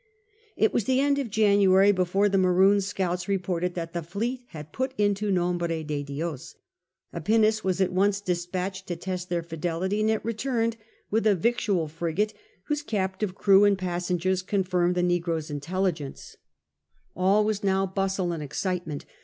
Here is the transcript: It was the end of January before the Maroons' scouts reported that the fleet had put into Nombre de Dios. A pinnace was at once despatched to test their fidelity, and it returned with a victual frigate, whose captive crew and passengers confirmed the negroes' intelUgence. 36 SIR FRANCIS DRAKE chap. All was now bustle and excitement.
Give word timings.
It 0.57 0.73
was 0.73 0.85
the 0.85 0.99
end 0.99 1.19
of 1.19 1.29
January 1.29 1.91
before 1.91 2.27
the 2.27 2.39
Maroons' 2.39 2.87
scouts 2.87 3.27
reported 3.27 3.75
that 3.75 3.93
the 3.93 4.01
fleet 4.01 4.41
had 4.47 4.71
put 4.73 4.95
into 4.99 5.29
Nombre 5.29 5.83
de 5.83 6.01
Dios. 6.01 6.55
A 7.13 7.21
pinnace 7.21 7.63
was 7.63 7.79
at 7.79 7.93
once 7.93 8.19
despatched 8.19 8.87
to 8.87 8.95
test 8.95 9.29
their 9.29 9.43
fidelity, 9.43 10.01
and 10.01 10.09
it 10.09 10.25
returned 10.25 10.75
with 11.11 11.27
a 11.27 11.35
victual 11.35 11.87
frigate, 11.87 12.33
whose 12.63 12.81
captive 12.81 13.35
crew 13.35 13.63
and 13.63 13.77
passengers 13.77 14.41
confirmed 14.41 14.95
the 14.95 15.03
negroes' 15.03 15.51
intelUgence. 15.51 15.55
36 15.99 15.99
SIR 15.99 16.03
FRANCIS 16.03 16.33
DRAKE 16.33 17.13
chap. 17.13 17.21
All 17.21 17.45
was 17.45 17.63
now 17.63 17.85
bustle 17.85 18.31
and 18.31 18.41
excitement. 18.41 19.05